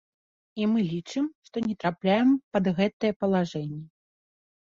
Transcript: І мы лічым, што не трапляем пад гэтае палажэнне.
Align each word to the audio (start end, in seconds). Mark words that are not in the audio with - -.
І 0.61 0.65
мы 0.69 0.79
лічым, 0.93 1.27
што 1.49 1.57
не 1.65 1.75
трапляем 1.83 2.31
пад 2.57 2.65
гэтае 2.79 3.11
палажэнне. 3.25 3.79